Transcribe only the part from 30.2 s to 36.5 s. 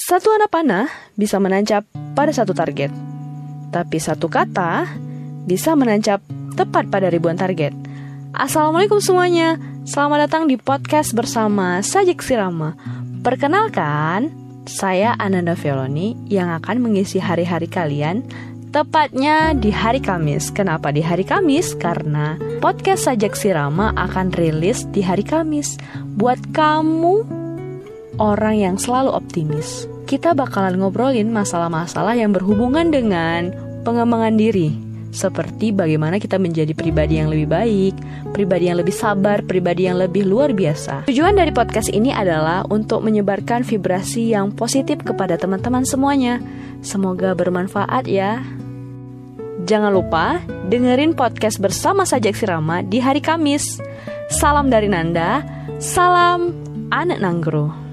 bakalan ngobrolin masalah-masalah yang berhubungan dengan pengembangan diri. Seperti bagaimana kita